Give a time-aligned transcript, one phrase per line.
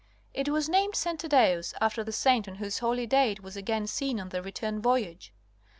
[0.33, 1.21] [It was named St.
[1.21, 4.81] Thaddeus, after the saint on whose holy day it was again seen on the return
[4.81, 5.31] voyage.